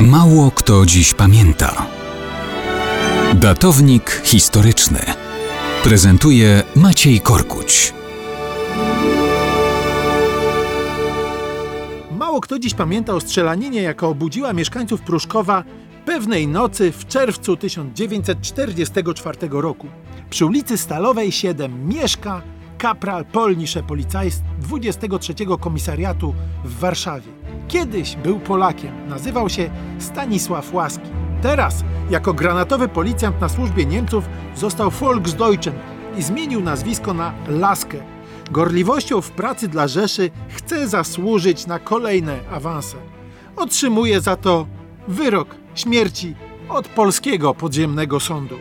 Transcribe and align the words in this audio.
Mało 0.00 0.50
kto 0.50 0.86
dziś 0.86 1.14
pamięta. 1.14 1.86
Datownik 3.34 4.22
historyczny 4.24 4.98
prezentuje 5.82 6.62
Maciej 6.76 7.20
Korkuć. 7.20 7.94
Mało 12.18 12.40
kto 12.40 12.58
dziś 12.58 12.74
pamięta 12.74 13.14
o 13.14 13.20
strzelaninie, 13.20 13.82
jaka 13.82 14.06
obudziła 14.06 14.52
mieszkańców 14.52 15.00
Pruszkowa 15.00 15.64
pewnej 16.04 16.48
nocy 16.48 16.92
w 16.92 17.06
czerwcu 17.06 17.56
1944 17.56 19.38
roku. 19.50 19.86
Przy 20.30 20.46
ulicy 20.46 20.78
Stalowej 20.78 21.32
7 21.32 21.88
mieszka 21.88 22.42
kapral 22.78 23.24
Polnisze 23.24 23.82
Policajst 23.82 24.42
23 24.58 25.34
Komisariatu 25.60 26.34
w 26.64 26.78
Warszawie. 26.78 27.32
Kiedyś 27.68 28.16
był 28.16 28.40
Polakiem, 28.40 29.08
nazywał 29.08 29.48
się 29.48 29.70
Stanisław 29.98 30.74
Łaski. 30.74 31.10
Teraz, 31.42 31.84
jako 32.10 32.34
granatowy 32.34 32.88
policjant 32.88 33.40
na 33.40 33.48
służbie 33.48 33.86
Niemców, 33.86 34.28
został 34.54 34.90
Volksdeutschen 34.90 35.74
i 36.18 36.22
zmienił 36.22 36.60
nazwisko 36.60 37.14
na 37.14 37.32
Laskę. 37.48 37.98
Gorliwością 38.50 39.20
w 39.20 39.30
pracy 39.30 39.68
dla 39.68 39.88
Rzeszy 39.88 40.30
chce 40.48 40.88
zasłużyć 40.88 41.66
na 41.66 41.78
kolejne 41.78 42.38
awanse. 42.50 42.96
Otrzymuje 43.56 44.20
za 44.20 44.36
to 44.36 44.66
wyrok 45.08 45.48
śmierci 45.74 46.34
od 46.68 46.88
polskiego 46.88 47.54
podziemnego 47.54 48.20
sądu. 48.20 48.56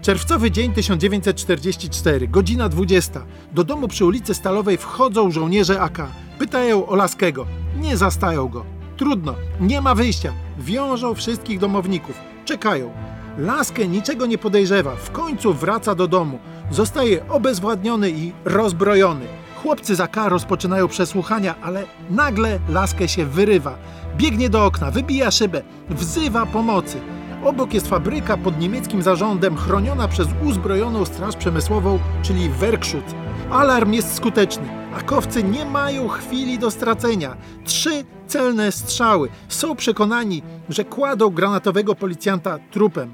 Czerwcowy 0.00 0.50
dzień 0.50 0.72
1944, 0.72 2.28
godzina 2.28 2.68
20. 2.68 3.20
Do 3.52 3.64
domu 3.64 3.88
przy 3.88 4.04
ulicy 4.04 4.34
Stalowej 4.34 4.78
wchodzą 4.78 5.30
żołnierze 5.30 5.80
AK. 5.80 5.98
Pytają 6.38 6.86
o 6.86 6.96
Laskiego. 6.96 7.46
Nie 7.76 7.96
zastają 7.96 8.48
go. 8.48 8.64
Trudno, 8.96 9.34
nie 9.60 9.80
ma 9.80 9.94
wyjścia. 9.94 10.32
Wiążą 10.58 11.14
wszystkich 11.14 11.58
domowników. 11.58 12.16
Czekają. 12.44 12.92
Laskę 13.38 13.88
niczego 13.88 14.26
nie 14.26 14.38
podejrzewa. 14.38 14.96
W 14.96 15.10
końcu 15.10 15.54
wraca 15.54 15.94
do 15.94 16.08
domu. 16.08 16.38
Zostaje 16.70 17.28
obezwładniony 17.28 18.10
i 18.10 18.32
rozbrojony. 18.44 19.26
Chłopcy 19.62 19.96
z 19.96 20.00
AK 20.00 20.16
rozpoczynają 20.28 20.88
przesłuchania, 20.88 21.54
ale 21.62 21.84
nagle 22.10 22.58
Laskę 22.68 23.08
się 23.08 23.26
wyrywa. 23.26 23.78
Biegnie 24.16 24.50
do 24.50 24.64
okna, 24.64 24.90
wybija 24.90 25.30
szybę, 25.30 25.62
wzywa 25.90 26.46
pomocy. 26.46 27.00
Obok 27.44 27.74
jest 27.74 27.88
fabryka 27.88 28.36
pod 28.36 28.60
niemieckim 28.60 29.02
zarządem, 29.02 29.56
chroniona 29.56 30.08
przez 30.08 30.28
uzbrojoną 30.44 31.04
straż 31.04 31.36
przemysłową, 31.36 31.98
czyli 32.22 32.48
Werkschutz. 32.48 33.14
Alarm 33.50 33.92
jest 33.92 34.14
skuteczny. 34.14 34.68
Akowcy 34.94 35.42
nie 35.42 35.64
mają 35.64 36.08
chwili 36.08 36.58
do 36.58 36.70
stracenia. 36.70 37.36
Trzy 37.64 38.04
celne 38.26 38.72
strzały. 38.72 39.28
Są 39.48 39.76
przekonani, 39.76 40.42
że 40.68 40.84
kładą 40.84 41.30
granatowego 41.30 41.94
policjanta 41.94 42.58
trupem. 42.70 43.12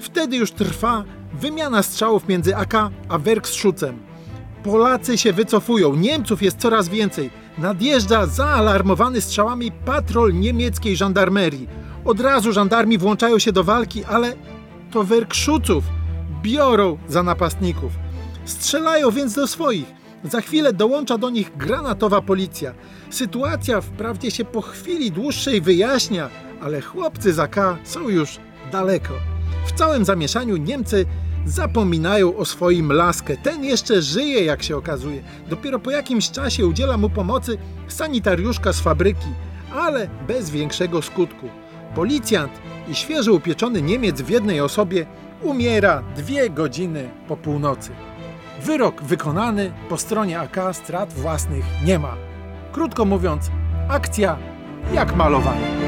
Wtedy 0.00 0.36
już 0.36 0.52
trwa 0.52 1.04
wymiana 1.32 1.82
strzałów 1.82 2.28
między 2.28 2.56
AK 2.56 2.74
a 3.08 3.18
Werkschutzem. 3.18 3.98
Polacy 4.62 5.18
się 5.18 5.32
wycofują, 5.32 5.94
Niemców 5.94 6.42
jest 6.42 6.58
coraz 6.58 6.88
więcej. 6.88 7.30
Nadjeżdża 7.58 8.26
zaalarmowany 8.26 9.20
strzałami 9.20 9.72
patrol 9.72 10.34
niemieckiej 10.34 10.96
żandarmerii. 10.96 11.81
Od 12.04 12.20
razu 12.20 12.52
żandarmi 12.52 12.98
włączają 12.98 13.38
się 13.38 13.52
do 13.52 13.64
walki, 13.64 14.04
ale 14.04 14.34
to 14.90 15.04
Werkschutzów 15.04 15.84
biorą 16.42 16.98
za 17.08 17.22
napastników. 17.22 17.92
Strzelają 18.44 19.10
więc 19.10 19.34
do 19.34 19.46
swoich. 19.46 19.86
Za 20.24 20.40
chwilę 20.40 20.72
dołącza 20.72 21.18
do 21.18 21.30
nich 21.30 21.56
granatowa 21.56 22.22
policja. 22.22 22.74
Sytuacja 23.10 23.80
wprawdzie 23.80 24.30
się 24.30 24.44
po 24.44 24.60
chwili 24.62 25.10
dłuższej 25.10 25.60
wyjaśnia, 25.60 26.30
ale 26.62 26.80
chłopcy 26.80 27.32
z 27.32 27.38
AK 27.38 27.56
są 27.84 28.08
już 28.08 28.38
daleko. 28.72 29.14
W 29.66 29.72
całym 29.72 30.04
zamieszaniu 30.04 30.56
Niemcy 30.56 31.06
zapominają 31.46 32.36
o 32.36 32.44
swoim 32.44 32.92
laskę. 32.92 33.36
Ten 33.36 33.64
jeszcze 33.64 34.02
żyje, 34.02 34.44
jak 34.44 34.62
się 34.62 34.76
okazuje. 34.76 35.22
Dopiero 35.48 35.78
po 35.78 35.90
jakimś 35.90 36.30
czasie 36.30 36.66
udziela 36.66 36.96
mu 36.96 37.10
pomocy 37.10 37.58
sanitariuszka 37.88 38.72
z 38.72 38.80
fabryki, 38.80 39.28
ale 39.74 40.08
bez 40.28 40.50
większego 40.50 41.02
skutku. 41.02 41.61
Policjant 41.94 42.52
i 42.88 42.94
świeżo 42.94 43.32
upieczony 43.32 43.82
Niemiec 43.82 44.22
w 44.22 44.30
jednej 44.30 44.60
osobie 44.60 45.06
umiera 45.42 46.02
dwie 46.16 46.50
godziny 46.50 47.10
po 47.28 47.36
północy. 47.36 47.90
Wyrok 48.62 49.02
wykonany, 49.02 49.72
po 49.88 49.96
stronie 49.96 50.40
AK 50.40 50.56
strat 50.72 51.12
własnych 51.12 51.64
nie 51.84 51.98
ma. 51.98 52.16
Krótko 52.72 53.04
mówiąc, 53.04 53.50
akcja 53.88 54.38
jak 54.94 55.16
malowanie. 55.16 55.81